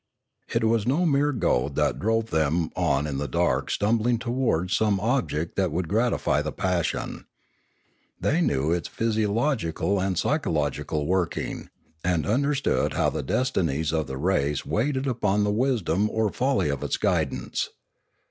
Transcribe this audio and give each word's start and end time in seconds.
It 0.51 0.63
was 0.63 0.87
no 0.87 1.05
mere 1.05 1.31
goad 1.31 1.75
that 1.75 1.99
drove 1.99 2.31
them 2.31 2.71
on 2.75 3.05
in 3.05 3.19
the 3.19 3.27
dark 3.27 3.69
stumbling 3.69 4.17
towards 4.17 4.75
some 4.75 4.99
object 4.99 5.55
that 5.57 5.71
would 5.71 5.87
gratify 5.87 6.41
the 6.41 6.51
passion. 6.51 7.27
They 8.19 8.41
knew 8.41 8.71
its 8.71 8.87
physio 8.87 9.31
logical 9.31 9.99
and 10.01 10.17
psychological 10.17 11.05
working, 11.05 11.69
and 12.03 12.25
understood 12.25 12.93
how 12.93 13.11
the 13.11 13.21
destinies 13.21 13.93
of 13.93 14.07
the 14.07 14.17
race 14.17 14.65
waited 14.65 15.05
upon 15.05 15.43
the 15.43 15.51
wisdom 15.51 16.09
or 16.09 16.31
folly 16.31 16.69
of 16.69 16.81
its 16.83 16.97
guidance. 16.97 17.69